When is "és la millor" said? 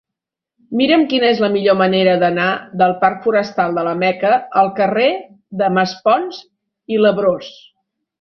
1.33-1.75